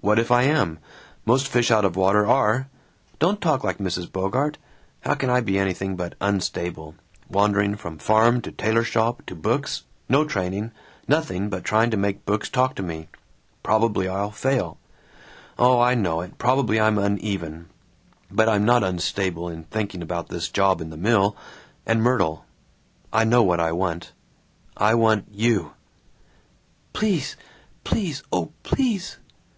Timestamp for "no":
10.08-10.24